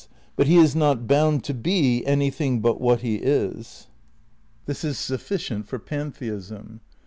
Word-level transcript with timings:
But 0.35 0.47
he 0.47 0.57
is 0.57 0.75
not 0.75 1.05
bound 1.05 1.43
to 1.43 1.53
be 1.53 2.03
anything 2.07 2.59
but 2.59 2.81
what 2.81 3.01
he 3.01 3.17
is. 3.17 3.85
This 4.65 4.83
is 4.83 4.97
sufficient 4.97 5.67
for 5.67 5.77
pantheism. 5.77 6.81